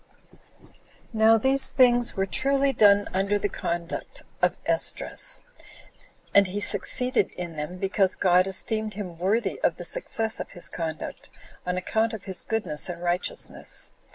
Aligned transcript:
3. 0.31 0.39
Now 1.13 1.37
these 1.37 1.69
things 1.69 2.15
were 2.15 2.25
truly 2.25 2.73
done 2.73 3.07
under 3.13 3.37
the 3.37 3.47
conduct 3.47 4.23
of 4.41 4.57
Esdras; 4.65 5.43
and 6.33 6.47
he 6.47 6.59
succeeded 6.59 7.31
in 7.33 7.55
them, 7.55 7.77
because 7.77 8.15
God 8.15 8.47
esteemed 8.47 8.95
him 8.95 9.19
worthy 9.19 9.59
of 9.61 9.75
the 9.75 9.85
success 9.85 10.39
of 10.39 10.53
his 10.53 10.69
conduct, 10.69 11.29
on 11.67 11.77
account 11.77 12.13
of 12.15 12.23
his 12.23 12.41
goodness 12.41 12.89
and 12.89 13.03
righteousness. 13.03 13.91